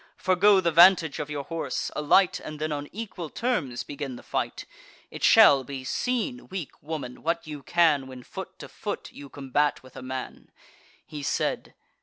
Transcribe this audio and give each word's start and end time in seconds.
Forego 0.17 0.59
the 0.61 0.71
vantage 0.71 1.19
of 1.19 1.29
your 1.29 1.43
horse, 1.43 1.91
alight, 1.95 2.39
And 2.39 2.57
then 2.57 2.71
on 2.71 2.89
equal 2.91 3.29
terms 3.29 3.83
begin 3.83 4.15
the 4.15 4.23
fight: 4.23 4.65
It 5.11 5.23
shall 5.23 5.63
be 5.63 5.83
seen, 5.83 6.47
weak 6.47 6.71
woman, 6.81 7.21
what 7.21 7.45
you 7.45 7.61
can, 7.61 8.07
When, 8.07 8.23
foot 8.23 8.57
to 8.57 8.67
foot, 8.67 9.13
you 9.13 9.29
combat 9.29 9.83
with 9.83 9.95
a 9.95 10.01
man," 10.01 10.49
He 11.05 11.21
said. 11.21 11.75